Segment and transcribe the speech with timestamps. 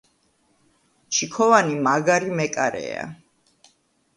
[1.13, 3.05] ჩიქოვანი მაგარი მეკარეა